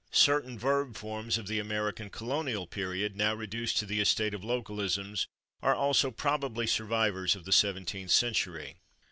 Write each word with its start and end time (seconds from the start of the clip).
"Certain 0.29 0.57
verb 0.57 0.97
forms 0.97 1.37
of 1.37 1.45
the 1.45 1.59
American 1.59 2.09
colonial 2.09 2.65
period, 2.65 3.15
now 3.15 3.35
reduced 3.35 3.77
to 3.77 3.85
the 3.85 4.01
estate 4.01 4.33
of 4.33 4.41
localisms, 4.41 5.27
are 5.61 5.75
also 5.75 6.09
probably 6.09 6.65
survivors 6.65 7.35
of 7.35 7.45
the 7.45 7.51
seventeenth 7.53 8.09
century. 8.09 8.77